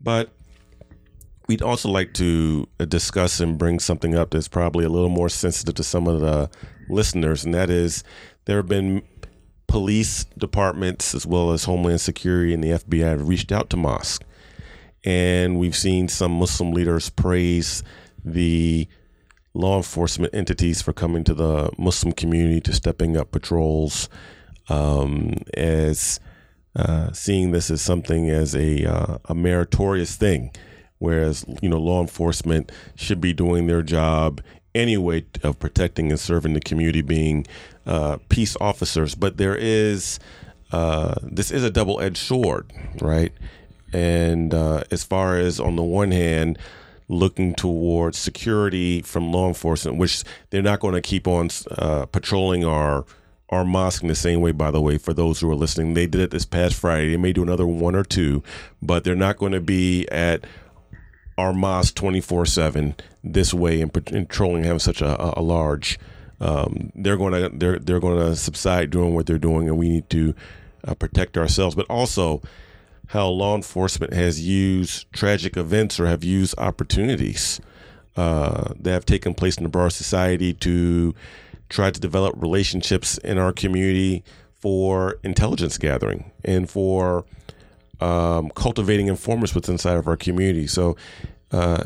But 0.01 0.31
we'd 1.47 1.61
also 1.61 1.89
like 1.89 2.13
to 2.15 2.67
uh, 2.79 2.85
discuss 2.85 3.39
and 3.39 3.57
bring 3.57 3.79
something 3.79 4.15
up 4.15 4.31
that's 4.31 4.47
probably 4.47 4.85
a 4.85 4.89
little 4.89 5.09
more 5.09 5.29
sensitive 5.29 5.75
to 5.75 5.83
some 5.83 6.07
of 6.07 6.21
the 6.21 6.49
listeners, 6.89 7.45
and 7.45 7.53
that 7.53 7.69
is 7.69 8.03
there 8.45 8.57
have 8.57 8.67
been 8.67 9.01
police 9.67 10.25
departments 10.37 11.15
as 11.15 11.25
well 11.25 11.51
as 11.51 11.63
Homeland 11.63 12.01
Security 12.01 12.53
and 12.53 12.63
the 12.63 12.69
FBI 12.69 13.09
have 13.09 13.27
reached 13.27 13.51
out 13.51 13.69
to 13.71 13.77
mosque, 13.77 14.23
and 15.03 15.59
we've 15.59 15.75
seen 15.75 16.07
some 16.07 16.31
Muslim 16.31 16.71
leaders 16.71 17.09
praise 17.09 17.83
the 18.23 18.87
law 19.53 19.77
enforcement 19.77 20.33
entities 20.35 20.81
for 20.81 20.93
coming 20.93 21.23
to 21.23 21.33
the 21.33 21.69
Muslim 21.77 22.13
community 22.13 22.59
to 22.61 22.73
stepping 22.73 23.15
up 23.15 23.31
patrols, 23.31 24.09
um, 24.69 25.33
as 25.53 26.19
uh, 26.75 27.11
seeing 27.13 27.51
this 27.51 27.71
as 27.71 27.81
something 27.81 28.29
as 28.29 28.55
a 28.55 28.85
uh, 28.85 29.17
a 29.25 29.35
meritorious 29.35 30.15
thing, 30.15 30.51
whereas 31.05 31.45
you 31.61 31.69
know 31.69 31.79
law 31.79 32.01
enforcement 32.01 32.71
should 32.95 33.21
be 33.21 33.31
doing 33.31 33.67
their 33.67 33.81
job 33.81 34.41
anyway 34.73 35.25
of 35.41 35.57
protecting 35.59 36.11
and 36.11 36.19
serving 36.19 36.53
the 36.53 36.59
community, 36.59 37.01
being 37.01 37.47
uh, 37.85 38.17
peace 38.29 38.57
officers. 38.59 39.15
But 39.15 39.37
there 39.37 39.55
is 39.55 40.19
uh, 40.71 41.15
this 41.23 41.51
is 41.51 41.63
a 41.63 41.71
double 41.71 42.01
edged 42.01 42.17
sword, 42.17 42.71
right? 42.99 43.31
And 43.93 44.53
uh, 44.53 44.83
as 44.91 45.03
far 45.03 45.37
as 45.37 45.59
on 45.59 45.75
the 45.75 45.83
one 45.83 46.11
hand 46.11 46.59
looking 47.07 47.53
towards 47.53 48.17
security 48.17 49.01
from 49.01 49.31
law 49.31 49.47
enforcement, 49.47 49.97
which 49.97 50.23
they're 50.49 50.61
not 50.61 50.79
going 50.79 50.95
to 50.95 51.01
keep 51.01 51.27
on 51.27 51.49
uh, 51.77 52.05
patrolling 52.07 52.65
our 52.65 53.05
our 53.49 53.63
mosque 53.63 54.01
in 54.01 54.07
the 54.07 54.15
same 54.15 54.41
way. 54.41 54.51
By 54.51 54.71
the 54.71 54.81
way, 54.81 54.97
for 54.97 55.13
those 55.13 55.39
who 55.39 55.49
are 55.51 55.55
listening, 55.55 55.93
they 55.93 56.07
did 56.07 56.19
it 56.19 56.31
this 56.31 56.45
past 56.45 56.75
Friday. 56.75 57.11
They 57.11 57.17
may 57.17 57.31
do 57.31 57.43
another 57.43 57.67
one 57.67 57.95
or 57.95 58.03
two, 58.03 58.43
but 58.81 59.03
they're 59.03 59.15
not 59.15 59.37
going 59.37 59.51
to 59.51 59.61
be 59.61 60.07
at 60.09 60.45
our 61.37 61.53
mosque 61.53 61.95
twenty 61.95 62.21
four 62.21 62.45
seven 62.45 62.95
this 63.23 63.53
way 63.53 63.81
and 63.81 63.93
patrolling 63.93 64.63
having 64.63 64.79
such 64.79 65.01
a, 65.01 65.39
a 65.39 65.41
large. 65.41 65.99
Um, 66.39 66.91
they're 66.95 67.17
going 67.17 67.33
to 67.33 67.57
they're 67.57 67.79
they're 67.79 67.99
going 67.99 68.19
to 68.19 68.35
subside 68.35 68.89
doing 68.89 69.13
what 69.13 69.25
they're 69.25 69.37
doing, 69.37 69.67
and 69.67 69.77
we 69.77 69.89
need 69.89 70.09
to 70.11 70.35
uh, 70.85 70.93
protect 70.93 71.37
ourselves, 71.37 71.75
but 71.75 71.85
also 71.89 72.41
how 73.07 73.27
law 73.27 73.55
enforcement 73.55 74.13
has 74.13 74.41
used 74.45 75.11
tragic 75.13 75.57
events 75.57 75.99
or 75.99 76.07
have 76.07 76.23
used 76.23 76.57
opportunities 76.57 77.61
uh, 78.15 78.73
that 78.79 78.91
have 78.91 79.05
taken 79.05 79.33
place 79.33 79.57
in 79.57 79.63
the 79.63 79.69
Baha'i 79.69 79.91
society 79.91 80.53
to 80.53 81.13
try 81.69 81.91
to 81.91 81.99
develop 81.99 82.33
relationships 82.37 83.17
in 83.19 83.37
our 83.37 83.51
community 83.51 84.23
for 84.53 85.19
intelligence 85.23 85.77
gathering 85.77 86.31
and 86.43 86.69
for 86.69 87.25
um, 87.99 88.51
cultivating 88.55 89.07
informers 89.07 89.53
within 89.55 89.75
inside 89.75 89.97
of 89.97 90.07
our 90.07 90.17
community. 90.17 90.67
So, 90.67 90.95
uh, 91.51 91.83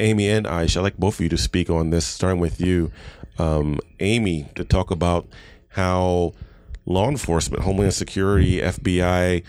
Amy 0.00 0.28
and 0.28 0.46
I, 0.46 0.62
I'd 0.62 0.76
like 0.76 0.96
both 0.96 1.14
of 1.16 1.20
you 1.20 1.28
to 1.28 1.38
speak 1.38 1.70
on 1.70 1.90
this, 1.90 2.04
starting 2.04 2.40
with 2.40 2.60
you, 2.60 2.90
um, 3.38 3.78
Amy, 4.00 4.48
to 4.56 4.64
talk 4.64 4.90
about 4.90 5.28
how 5.68 6.34
law 6.84 7.08
enforcement, 7.08 7.62
Homeland 7.62 7.94
Security, 7.94 8.60
FBI, 8.60 9.44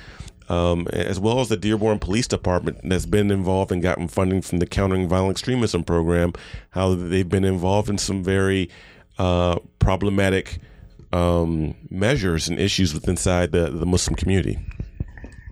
um, 0.49 0.87
as 0.91 1.19
well 1.19 1.39
as 1.39 1.49
the 1.49 1.57
Dearborn 1.57 1.99
Police 1.99 2.27
Department 2.27 2.79
that's 2.83 3.05
been 3.05 3.31
involved 3.31 3.71
and 3.71 3.81
gotten 3.81 4.07
funding 4.07 4.41
from 4.41 4.59
the 4.59 4.65
Countering 4.65 5.07
Violent 5.07 5.31
Extremism 5.31 5.83
program, 5.83 6.33
how 6.71 6.93
they've 6.93 7.29
been 7.29 7.45
involved 7.45 7.89
in 7.89 7.97
some 7.97 8.23
very 8.23 8.69
uh, 9.17 9.59
problematic 9.79 10.59
um, 11.11 11.75
measures 11.89 12.47
and 12.47 12.59
issues 12.59 12.93
within 12.93 13.11
inside 13.11 13.51
the, 13.51 13.69
the 13.69 13.85
Muslim 13.85 14.15
community. 14.15 14.59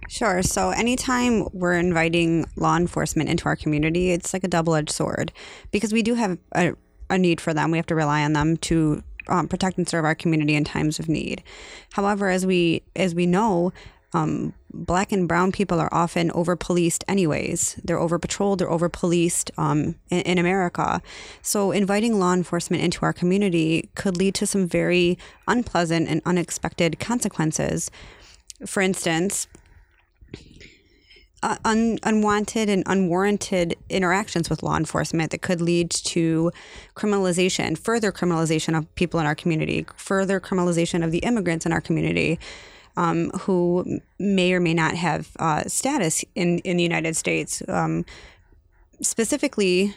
Sure. 0.08 0.42
So 0.42 0.70
anytime 0.70 1.48
we're 1.52 1.74
inviting 1.74 2.46
law 2.56 2.78
enforcement 2.78 3.30
into 3.30 3.46
our 3.46 3.56
community, 3.56 4.12
it's 4.12 4.34
like 4.34 4.44
a 4.44 4.48
double 4.48 4.76
edged 4.76 4.92
sword 4.92 5.32
because 5.72 5.92
we 5.92 6.02
do 6.02 6.14
have 6.16 6.38
a, 6.54 6.74
a, 7.10 7.18
need 7.18 7.42
for 7.42 7.54
them. 7.54 7.72
We 7.72 7.78
have 7.78 7.88
to 7.88 7.96
rely 7.96 8.24
on 8.24 8.34
them 8.34 8.58
to 8.58 9.04
um, 9.28 9.48
protect 9.48 9.78
and 9.78 9.88
serve 9.88 10.06
our 10.06 10.16
community 10.16 10.56
in 10.56 10.64
times 10.64 11.00
of 11.00 11.10
need. 11.10 11.44
However, 11.94 12.30
as 12.30 12.46
we 12.46 12.84
as 12.96 13.14
we 13.14 13.26
know, 13.26 13.74
um, 14.14 14.54
black 14.72 15.12
and 15.12 15.28
brown 15.28 15.52
people 15.52 15.80
are 15.80 15.94
often 15.94 16.32
over 16.32 16.56
policed 16.56 17.04
anyways. 17.08 17.80
They're 17.84 18.00
over 18.00 18.18
patrolled, 18.18 18.60
they're 18.60 18.72
over 18.72 18.90
policed 18.90 19.52
um, 19.58 19.96
in, 20.10 20.22
in, 20.22 20.38
America. 20.38 21.02
So 21.42 21.72
inviting 21.72 22.20
law 22.20 22.34
enforcement 22.34 22.84
into 22.84 23.04
our 23.04 23.14
community 23.14 23.90
could 23.96 24.16
lead 24.16 24.34
to 24.36 24.48
some 24.48 24.66
very 24.66 25.18
unpleasant 25.48 26.08
and 26.08 26.22
unexpected 26.26 27.00
consequences. 27.00 27.92
For 28.66 28.82
instance, 28.82 29.48
un- 31.44 32.00
unwanted 32.04 32.70
and 32.70 32.84
unwarranted 32.86 33.76
interactions 33.90 34.50
with 34.50 34.64
law 34.64 34.76
enforcement 34.76 35.32
that 35.32 35.42
could 35.42 35.62
lead 35.62 35.90
to 35.90 36.52
criminalization, 36.96 37.78
further 37.78 38.12
criminalization 38.12 38.78
of 38.78 38.94
people 38.96 39.20
in 39.20 39.26
our 39.26 39.36
community, 39.36 39.86
further 39.96 40.40
criminalization 40.40 41.04
of 41.04 41.12
the 41.12 41.20
immigrants 41.20 41.66
in 41.66 41.72
our 41.72 41.82
community 41.82 42.40
um, 42.98 43.30
who 43.42 44.00
may 44.20 44.52
or 44.54 44.60
may 44.60 44.74
not 44.74 44.96
have 44.96 45.30
uh, 45.38 45.64
status 45.68 46.26
in, 46.36 46.60
in 46.60 46.78
the 46.78 46.84
United 46.84 47.16
States. 47.16 47.62
Um, 47.68 48.06
specifically, 49.02 49.96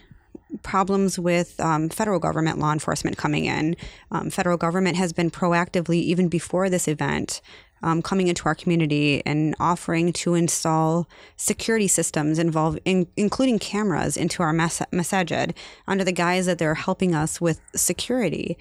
problems 0.62 1.18
with 1.18 1.59
um, 1.61 1.88
federal 1.88 2.18
government 2.18 2.59
law 2.59 2.73
enforcement 2.73 3.16
coming 3.16 3.47
in. 3.47 3.76
Um, 4.11 4.30
federal 4.30 4.56
government 4.56 4.97
has 4.97 5.12
been 5.12 5.30
proactively, 5.30 5.97
even 5.97 6.28
before 6.28 6.68
this 6.68 6.87
event, 6.88 7.40
um, 7.83 8.03
coming 8.03 8.29
into 8.29 8.45
our 8.47 8.55
community 8.55 9.23
and 9.25 9.55
offering 9.59 10.13
to 10.13 10.35
install 10.35 11.09
security 11.37 11.89
systems 11.89 12.39
involve 12.39 12.79
in, 12.85 13.07
including 13.17 13.59
cameras 13.59 14.17
into 14.17 14.43
our 14.43 14.53
mas- 14.53 14.83
masajid 14.93 15.55
under 15.87 16.05
the 16.05 16.13
guise 16.13 16.47
that 16.47 16.59
they're 16.59 16.75
helping 16.75 17.15
us 17.15 17.41
with 17.41 17.61
security. 17.75 18.59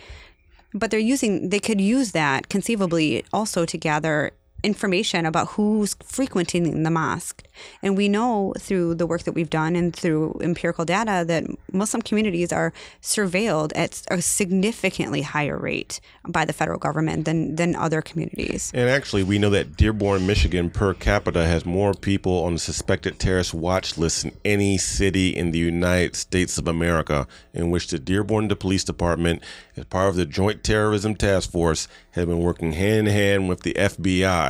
But 0.74 0.92
they're 0.92 1.00
using 1.00 1.50
they 1.50 1.60
could 1.60 1.82
use 1.82 2.12
that 2.12 2.50
conceivably 2.50 3.26
also 3.34 3.66
to 3.66 3.78
gather 3.78 4.32
information 4.64 5.26
about 5.26 5.50
who's 5.50 5.96
frequenting 6.04 6.84
the 6.84 6.92
mosque. 6.92 7.44
And 7.82 7.98
we 7.98 8.08
know 8.08 8.54
through 8.58 8.96
the 8.96 9.06
work 9.06 9.24
that 9.24 9.34
we've 9.34 9.50
done 9.50 9.76
and 9.76 9.96
through 9.96 10.40
empirical 10.42 10.86
data 10.86 11.26
that 11.28 11.46
Muslim 11.74 12.02
communities 12.02 12.52
are 12.54 12.74
surveilled 13.02 13.72
at 13.76 14.02
a 14.10 14.22
significantly 14.22 15.22
higher 15.22 15.58
rate 15.58 16.00
by 16.28 16.46
the 16.46 16.54
federal 16.54 16.80
government 16.80 17.26
than, 17.26 17.56
than 17.56 17.76
other 17.76 18.02
communities. 18.02 18.72
And 18.74 18.90
actually, 18.90 19.24
we 19.24 19.40
know 19.40 19.50
that 19.50 19.76
Dearborn, 19.78 20.26
Michigan 20.28 20.70
per 20.70 20.94
capita 20.94 21.46
has 21.46 21.66
more 21.66 21.94
people 21.94 22.44
on 22.44 22.54
the 22.54 22.60
suspected 22.60 23.20
terrorist 23.20 23.54
watch 23.54 23.98
list 23.98 24.24
than 24.24 24.32
any 24.46 24.78
city 24.78 25.36
in 25.36 25.52
the 25.52 25.60
United 25.60 26.16
States 26.16 26.58
of 26.58 26.68
America, 26.68 27.28
in 27.54 27.70
which 27.70 27.88
the 27.88 28.00
Dearborn 28.00 28.48
Police 28.56 28.84
Department, 28.84 29.42
as 29.76 29.86
part 29.86 30.10
of 30.10 30.16
the 30.16 30.26
Joint 30.26 30.64
Terrorism 30.64 31.16
Task 31.16 31.52
Force, 31.52 31.88
have 32.12 32.28
been 32.28 32.40
working 32.40 32.74
hand 32.74 33.08
in 33.08 33.14
hand 33.14 33.50
with 33.50 33.62
the 33.62 33.74
FBI 33.74 34.49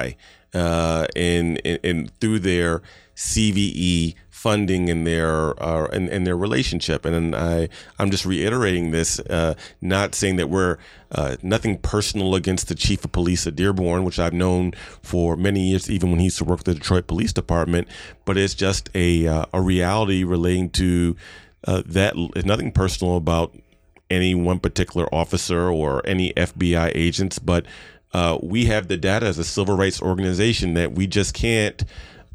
uh, 0.53 1.07
in, 1.15 1.57
in, 1.57 1.79
in 1.83 2.07
through 2.19 2.39
their 2.39 2.81
CVE 3.15 4.15
funding 4.39 4.89
and 4.89 5.05
their 5.05 5.61
uh, 5.61 5.87
and, 5.91 6.07
and 6.07 6.25
their 6.25 6.37
relationship. 6.37 7.03
And 7.03 7.35
I 7.35 7.67
I'm 7.99 8.09
just 8.09 8.25
reiterating 8.25 8.91
this, 8.91 9.19
uh, 9.19 9.55
not 9.81 10.15
saying 10.15 10.37
that 10.37 10.49
we're 10.49 10.77
uh, 11.11 11.35
nothing 11.41 11.77
personal 11.79 12.35
against 12.35 12.69
the 12.69 12.75
chief 12.75 13.03
of 13.03 13.11
police 13.11 13.45
at 13.45 13.57
Dearborn, 13.57 14.05
which 14.05 14.17
I've 14.17 14.33
known 14.33 14.71
for 15.01 15.35
many 15.35 15.69
years, 15.69 15.91
even 15.91 16.11
when 16.11 16.19
he 16.19 16.25
used 16.25 16.37
to 16.37 16.45
work 16.45 16.59
with 16.59 16.67
the 16.67 16.75
Detroit 16.75 17.07
Police 17.07 17.33
Department. 17.33 17.89
But 18.23 18.37
it's 18.37 18.53
just 18.53 18.89
a 18.95 19.27
uh, 19.27 19.45
a 19.53 19.61
reality 19.61 20.23
relating 20.23 20.69
to 20.71 21.17
uh, 21.67 21.83
that. 21.85 22.13
It's 22.37 22.45
nothing 22.45 22.71
personal 22.71 23.17
about 23.17 23.53
any 24.09 24.33
one 24.33 24.59
particular 24.59 25.13
officer 25.13 25.69
or 25.69 26.01
any 26.07 26.33
FBI 26.33 26.93
agents, 26.95 27.39
but 27.39 27.65
uh, 28.13 28.37
we 28.41 28.65
have 28.65 28.87
the 28.87 28.97
data 28.97 29.25
as 29.25 29.37
a 29.37 29.43
civil 29.43 29.75
rights 29.75 30.01
organization 30.01 30.73
that 30.73 30.93
we 30.93 31.07
just 31.07 31.33
can't 31.33 31.83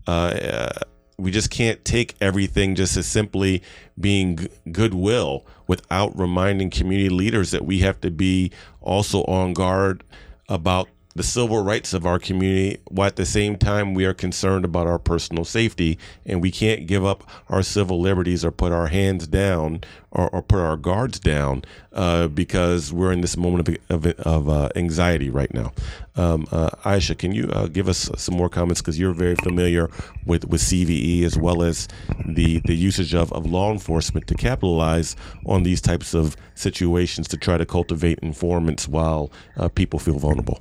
uh, 0.06 0.68
we 1.16 1.30
just 1.30 1.50
can't 1.50 1.84
take 1.84 2.14
everything 2.20 2.74
just 2.74 2.96
as 2.96 3.06
simply 3.06 3.62
being 3.98 4.36
g- 4.36 4.48
goodwill 4.72 5.46
without 5.66 6.16
reminding 6.18 6.70
community 6.70 7.08
leaders 7.08 7.50
that 7.52 7.64
we 7.64 7.78
have 7.78 8.00
to 8.00 8.10
be 8.10 8.50
also 8.80 9.22
on 9.24 9.52
guard 9.52 10.02
about 10.48 10.88
the 11.14 11.22
civil 11.22 11.62
rights 11.62 11.92
of 11.94 12.06
our 12.06 12.18
community, 12.18 12.80
while 12.88 13.06
at 13.06 13.16
the 13.16 13.26
same 13.26 13.56
time 13.56 13.94
we 13.94 14.04
are 14.04 14.14
concerned 14.14 14.64
about 14.64 14.86
our 14.86 14.98
personal 14.98 15.44
safety, 15.44 15.98
and 16.26 16.42
we 16.42 16.50
can't 16.50 16.86
give 16.86 17.04
up 17.04 17.28
our 17.48 17.62
civil 17.62 18.00
liberties 18.00 18.44
or 18.44 18.50
put 18.50 18.72
our 18.72 18.88
hands 18.88 19.26
down 19.26 19.80
or, 20.10 20.28
or 20.30 20.42
put 20.42 20.58
our 20.58 20.76
guards 20.76 21.20
down 21.20 21.62
uh, 21.92 22.28
because 22.28 22.92
we're 22.92 23.12
in 23.12 23.20
this 23.20 23.36
moment 23.36 23.68
of, 23.68 24.06
of, 24.06 24.06
of 24.20 24.48
uh, 24.48 24.68
anxiety 24.76 25.30
right 25.30 25.52
now. 25.54 25.72
Um, 26.16 26.46
uh, 26.52 26.70
Asha, 26.84 27.16
can 27.18 27.32
you 27.32 27.48
uh, 27.52 27.66
give 27.66 27.88
us 27.88 28.10
some 28.16 28.36
more 28.36 28.48
comments 28.48 28.80
because 28.80 28.98
you're 28.98 29.12
very 29.12 29.34
familiar 29.36 29.90
with, 30.26 30.44
with 30.46 30.60
CVE 30.60 31.24
as 31.24 31.36
well 31.36 31.62
as 31.62 31.88
the 32.26 32.60
the 32.64 32.74
usage 32.74 33.14
of, 33.14 33.32
of 33.32 33.46
law 33.46 33.72
enforcement 33.72 34.26
to 34.28 34.34
capitalize 34.34 35.16
on 35.46 35.62
these 35.62 35.80
types 35.80 36.14
of 36.14 36.36
situations 36.54 37.28
to 37.28 37.36
try 37.36 37.56
to 37.58 37.66
cultivate 37.66 38.18
informants 38.20 38.88
while 38.88 39.30
uh, 39.56 39.68
people 39.68 39.98
feel 39.98 40.18
vulnerable. 40.18 40.60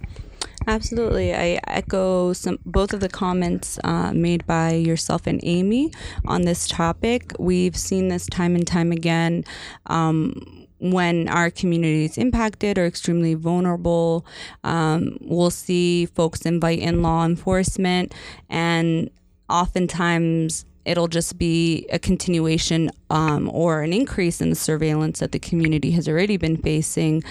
Absolutely. 0.66 1.34
I 1.34 1.60
echo 1.68 2.34
some 2.34 2.58
both 2.66 2.94
of 2.94 3.00
the 3.00 3.10
comments 3.10 3.80
uh, 3.84 4.14
made 4.14 4.46
by 4.46 4.74
yourself 4.74 5.28
and 5.28 5.40
Amy 5.44 5.92
on 6.26 6.44
this 6.44 6.68
topic. 6.68 7.34
We've 7.38 7.76
seen 7.76 8.08
this 8.08 8.28
time 8.28 8.56
and 8.56 8.66
time 8.66 8.92
again. 8.92 9.44
Um, 9.88 10.68
when 10.80 11.30
our 11.30 11.50
community 11.50 12.06
is 12.06 12.18
impacted 12.18 12.78
or 12.78 12.86
extremely 12.86 13.36
vulnerable, 13.36 14.26
um, 14.66 15.18
we'll 15.22 15.50
see 15.50 16.06
folks 16.08 16.42
invite 16.42 16.80
in 16.80 17.02
law 17.02 17.26
enforcement, 17.26 18.14
and 18.50 19.10
oftentimes 19.50 20.66
it'll 20.86 21.08
just 21.08 21.38
be 21.38 21.86
a 21.92 22.00
continuation 22.00 22.92
um, 23.10 23.50
or 23.50 23.82
an 23.82 23.94
increase 23.94 24.42
in 24.42 24.50
the 24.50 24.56
surveillance 24.56 25.20
that 25.20 25.32
the 25.32 25.40
community 25.40 25.92
has 25.92 26.08
already 26.08 26.38
been 26.38 26.58
facing. 26.58 27.24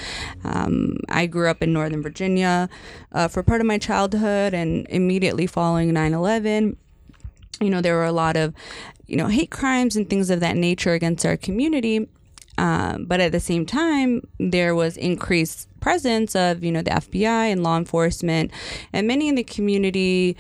Um, 0.45 0.99
I 1.09 1.27
grew 1.27 1.49
up 1.51 1.63
in 1.63 1.73
Northern 1.73 2.03
Virginia 2.03 2.69
uh, 3.13 3.29
for 3.29 3.43
part 3.43 3.61
of 3.61 3.67
my 3.67 3.79
childhood, 3.79 4.55
and 4.55 4.87
immediately 4.89 5.47
following 5.47 5.93
9 5.93 6.15
11, 6.15 6.77
you 7.61 7.71
know, 7.71 7.81
there 7.81 7.95
were 7.95 8.05
a 8.05 8.13
lot 8.13 8.37
of, 8.37 8.55
you 9.07 9.17
know, 9.17 9.29
hate 9.29 9.51
crimes 9.51 9.97
and 9.97 10.09
things 10.09 10.31
of 10.31 10.41
that 10.41 10.57
nature 10.57 10.93
against 10.93 11.27
our 11.27 11.37
community. 11.37 12.09
Um, 12.59 13.07
but 13.07 13.21
at 13.21 13.33
the 13.33 13.41
same 13.41 13.65
time, 13.65 14.27
there 14.39 14.75
was 14.75 14.97
increased 14.97 15.69
presence 15.81 16.37
of, 16.37 16.63
you 16.63 16.71
know, 16.71 16.83
the 16.83 16.91
FBI 16.91 17.51
and 17.51 17.63
law 17.63 17.77
enforcement, 17.77 18.51
and 18.93 19.07
many 19.07 19.29
in 19.29 19.35
the 19.35 19.45
community, 19.45 20.37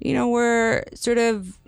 you 0.00 0.12
know, 0.14 0.28
were 0.28 0.84
sort 0.94 1.18
of 1.18 1.58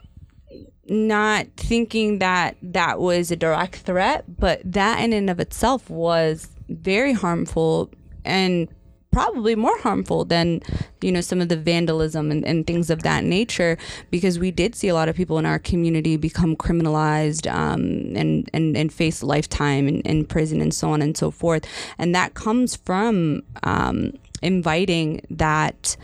not 0.88 1.46
thinking 1.56 2.18
that 2.18 2.56
that 2.62 2.98
was 2.98 3.30
a 3.30 3.36
direct 3.36 3.76
threat, 3.76 4.24
but 4.38 4.60
that 4.64 5.00
in 5.00 5.12
and 5.12 5.30
of 5.30 5.40
itself 5.40 5.88
was 5.90 6.48
very 6.68 7.12
harmful 7.12 7.90
and 8.24 8.68
probably 9.16 9.54
more 9.54 9.78
harmful 9.78 10.26
than 10.26 10.60
you 11.00 11.10
know 11.10 11.22
some 11.22 11.40
of 11.40 11.48
the 11.48 11.56
vandalism 11.56 12.30
and, 12.30 12.44
and, 12.44 12.66
things 12.66 12.90
of 12.90 13.02
that 13.02 13.24
nature 13.24 13.78
because 14.10 14.38
we 14.38 14.50
did 14.50 14.74
see 14.74 14.88
a 14.88 14.94
lot 14.94 15.08
of 15.08 15.16
people 15.16 15.38
in 15.38 15.46
our 15.46 15.58
community 15.58 16.18
become 16.18 16.54
criminalized 16.54 17.50
um, 17.50 18.14
and, 18.14 18.50
and 18.52 18.76
and 18.76 18.92
face 18.92 19.22
lifetime 19.22 19.88
in, 19.88 20.02
in, 20.02 20.26
prison 20.26 20.60
and 20.60 20.74
so 20.74 20.90
on 20.90 21.00
and 21.00 21.16
so 21.16 21.30
forth. 21.30 21.64
And 21.96 22.14
that 22.14 22.34
comes 22.34 22.76
from 22.76 23.42
um, 23.62 24.12
inviting 24.42 25.24
that 25.30 25.96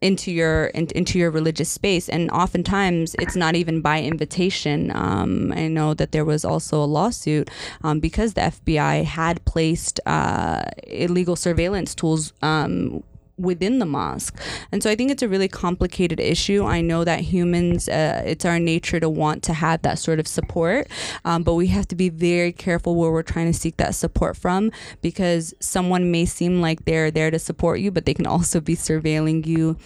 into 0.00 0.30
your 0.30 0.66
in, 0.66 0.86
into 0.94 1.18
your 1.18 1.30
religious 1.30 1.68
space. 1.68 2.08
And 2.08 2.30
oftentimes 2.30 3.14
it's 3.18 3.36
not 3.36 3.54
even 3.54 3.80
by 3.80 4.02
invitation. 4.02 4.90
Um, 4.94 5.52
i 5.52 5.68
know 5.68 5.94
that 5.94 6.12
there 6.12 6.24
was 6.24 6.44
also 6.44 6.82
a 6.82 6.86
lawsuit 6.86 7.50
um, 7.82 8.00
because 8.00 8.34
the 8.34 8.40
fbi 8.40 9.04
had 9.04 9.44
placed 9.44 10.00
uh, 10.06 10.62
illegal 10.86 11.36
surveillance 11.36 11.94
tools 11.94 12.32
um, 12.42 13.02
within 13.38 13.78
the 13.78 13.86
mosque. 13.86 14.38
And 14.72 14.82
so 14.82 14.90
I 14.90 14.96
think 14.96 15.10
it's 15.10 15.22
a 15.22 15.28
really 15.28 15.48
complicated 15.48 16.20
issue. 16.20 16.64
I 16.64 16.80
know 16.80 17.04
that 17.04 17.20
humans, 17.20 17.88
uh, 17.88 18.22
it's 18.24 18.44
our 18.44 18.58
nature 18.58 19.00
to 19.00 19.08
want 19.08 19.42
to 19.44 19.52
have 19.52 19.82
that 19.82 19.98
sort 19.98 20.18
of 20.18 20.26
support, 20.26 20.88
um, 21.24 21.42
but 21.42 21.54
we 21.54 21.66
have 21.68 21.86
to 21.88 21.96
be 21.96 22.08
very 22.08 22.52
careful 22.52 22.94
where 22.96 23.10
we're 23.10 23.22
trying 23.22 23.46
to 23.46 23.58
seek 23.58 23.76
that 23.76 23.94
support 23.94 24.36
from 24.36 24.72
because 25.02 25.54
someone 25.60 26.10
may 26.10 26.24
seem 26.24 26.60
like 26.60 26.84
they're 26.84 27.10
there 27.10 27.30
to 27.30 27.38
support 27.38 27.80
you, 27.80 27.90
but 27.90 28.06
they 28.06 28.14
can 28.14 28.26
also 28.26 28.60
be 28.60 28.74
surveilling 28.74 29.46
you. 29.46 29.76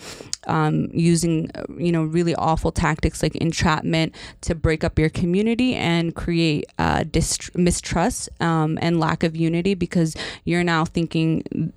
Um, 0.47 0.89
using 0.95 1.51
uh, 1.55 1.65
you 1.77 1.93
know 1.93 2.03
really 2.03 2.35
awful 2.35 2.73
tactics 2.73 3.23
like 3.23 3.37
entrapment 3.37 4.15
to 4.41 4.55
break 4.55 4.83
up 4.83 4.99
your 4.99 5.11
community 5.11 5.75
and 5.75 6.15
create 6.15 6.65
uh, 6.79 7.05
dist- 7.05 7.55
mistrust 7.55 8.31
um, 8.41 8.79
and 8.81 8.99
lack 8.99 9.23
of 9.23 9.37
unity 9.37 9.75
because 9.75 10.17
you're 10.45 10.65
now 10.65 10.87
thinking 10.87 11.75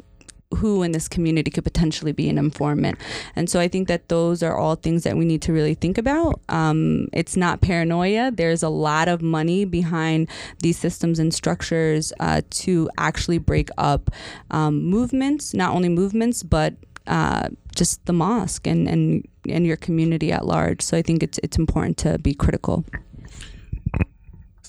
who 0.55 0.83
in 0.83 0.91
this 0.91 1.07
community 1.07 1.51
could 1.51 1.63
potentially 1.63 2.11
be 2.11 2.29
an 2.29 2.37
informant. 2.37 2.97
And 3.35 3.49
so 3.49 3.59
I 3.59 3.67
think 3.67 3.87
that 3.87 4.09
those 4.09 4.43
are 4.43 4.57
all 4.57 4.75
things 4.75 5.03
that 5.03 5.17
we 5.17 5.25
need 5.25 5.41
to 5.43 5.53
really 5.53 5.73
think 5.73 5.97
about. 5.97 6.41
Um, 6.49 7.07
it's 7.13 7.35
not 7.35 7.61
paranoia. 7.61 8.31
There's 8.31 8.63
a 8.63 8.69
lot 8.69 9.07
of 9.07 9.21
money 9.21 9.65
behind 9.65 10.29
these 10.59 10.77
systems 10.77 11.19
and 11.19 11.33
structures 11.33 12.13
uh, 12.19 12.41
to 12.49 12.89
actually 12.97 13.37
break 13.37 13.69
up 13.77 14.09
um, 14.51 14.83
movements, 14.83 15.53
not 15.53 15.75
only 15.75 15.89
movements, 15.89 16.43
but 16.43 16.75
uh, 17.07 17.49
just 17.75 18.05
the 18.05 18.13
mosque 18.13 18.67
and, 18.67 18.87
and, 18.87 19.27
and 19.49 19.65
your 19.65 19.77
community 19.77 20.31
at 20.31 20.45
large. 20.45 20.81
So 20.81 20.97
I 20.97 21.01
think 21.01 21.23
it's, 21.23 21.39
it's 21.43 21.57
important 21.57 21.97
to 21.99 22.17
be 22.17 22.33
critical. 22.33 22.85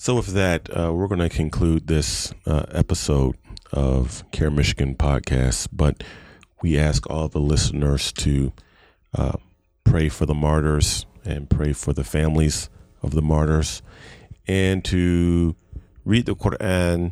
So, 0.05 0.13
with 0.13 0.33
that, 0.33 0.69
uh, 0.69 0.93
we're 0.93 1.07
going 1.07 1.27
to 1.27 1.29
conclude 1.29 1.87
this 1.87 2.31
uh, 2.45 2.65
episode 2.71 3.35
of 3.75 4.23
CAIR 4.31 4.49
Michigan 4.51 4.95
podcast, 4.95 5.67
but 5.71 6.03
we 6.61 6.79
ask 6.79 7.07
all 7.09 7.27
the 7.27 7.39
listeners 7.39 8.11
to 8.13 8.53
uh, 9.13 9.33
pray 9.83 10.09
for 10.09 10.25
the 10.25 10.33
martyrs 10.33 11.05
and 11.25 11.49
pray 11.49 11.73
for 11.73 11.91
the 11.91 12.03
families 12.03 12.69
of 13.03 13.11
the 13.11 13.21
martyrs 13.21 13.81
and 14.47 14.83
to 14.85 15.55
read 16.05 16.25
the 16.25 16.35
Quran 16.35 17.11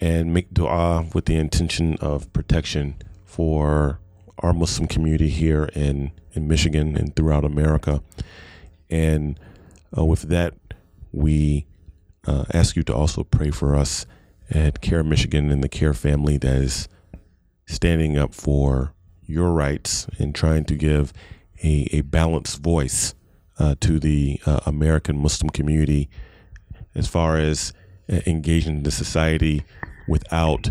and 0.00 0.32
make 0.32 0.54
dua 0.54 1.06
with 1.12 1.26
the 1.26 1.36
intention 1.36 1.96
of 1.96 2.32
protection 2.32 2.94
for 3.24 3.98
our 4.38 4.52
Muslim 4.52 4.86
community 4.86 5.28
here 5.28 5.64
in, 5.74 6.12
in 6.32 6.46
Michigan 6.46 6.96
and 6.96 7.14
throughout 7.16 7.44
America. 7.44 8.02
And 8.88 9.38
uh, 9.96 10.04
with 10.04 10.22
that, 10.22 10.54
we 11.12 11.66
uh, 12.26 12.44
ask 12.54 12.76
you 12.76 12.82
to 12.84 12.94
also 12.94 13.24
pray 13.24 13.50
for 13.50 13.74
us 13.74 14.06
at 14.50 14.80
CAIR 14.80 15.04
Michigan 15.04 15.50
and 15.50 15.62
the 15.62 15.68
CAIR 15.68 15.94
family 15.94 16.36
that 16.38 16.56
is 16.56 16.88
standing 17.66 18.18
up 18.18 18.34
for 18.34 18.92
your 19.24 19.52
rights 19.52 20.06
and 20.18 20.34
trying 20.34 20.64
to 20.64 20.74
give 20.74 21.12
a, 21.62 21.88
a 21.92 22.00
balanced 22.02 22.58
voice 22.58 23.14
uh, 23.58 23.74
to 23.80 24.00
the 24.00 24.40
uh, 24.46 24.60
American 24.66 25.18
Muslim 25.18 25.50
community 25.50 26.08
as 26.94 27.06
far 27.06 27.36
as 27.36 27.72
uh, 28.10 28.20
engaging 28.26 28.78
in 28.78 28.82
the 28.82 28.90
society 28.90 29.62
without 30.08 30.70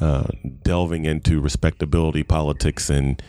uh, 0.00 0.26
delving 0.62 1.04
into 1.04 1.40
respectability 1.40 2.22
politics 2.22 2.90
and 2.90 3.22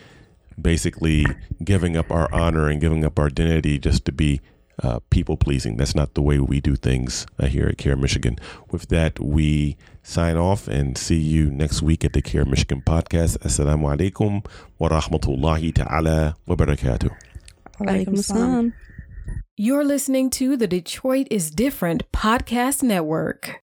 basically 0.60 1.24
giving 1.64 1.96
up 1.96 2.10
our 2.10 2.32
honor 2.34 2.68
and 2.68 2.80
giving 2.80 3.04
up 3.04 3.18
our 3.18 3.26
identity 3.26 3.78
just 3.78 4.04
to 4.04 4.12
be 4.12 4.40
uh, 4.82 5.00
people 5.10 5.36
pleasing. 5.36 5.76
That's 5.76 5.94
not 5.94 6.14
the 6.14 6.22
way 6.22 6.38
we 6.38 6.60
do 6.60 6.76
things 6.76 7.26
uh, 7.38 7.46
here 7.46 7.66
at 7.66 7.78
CAIR 7.78 7.96
Michigan. 7.96 8.38
With 8.70 8.88
that, 8.88 9.18
we 9.20 9.76
sign 10.02 10.36
off 10.36 10.68
and 10.68 10.96
see 10.96 11.18
you 11.18 11.50
next 11.50 11.82
week 11.82 12.04
at 12.04 12.12
the 12.12 12.22
CAIR 12.22 12.44
Michigan 12.44 12.82
podcast. 12.84 13.38
Assalamu 13.38 13.94
alaikum 13.96 14.44
wa 14.78 14.88
rahmatullahi 14.88 15.74
ta'ala 15.74 16.36
wa 16.46 16.54
barakatuh. 16.56 17.10
You're 19.56 19.84
listening 19.84 20.30
to 20.30 20.56
the 20.56 20.66
Detroit 20.66 21.28
is 21.30 21.50
Different 21.50 22.10
podcast 22.12 22.82
network. 22.82 23.62